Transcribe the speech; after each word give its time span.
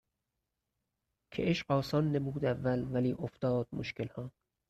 که 1.31 1.43
عشق 1.43 1.71
آسان 1.71 2.11
نمود 2.11 2.45
اول 2.45 2.85
ولی 2.93 3.13
افتاد 3.13 3.67
مشکلها 3.73 4.31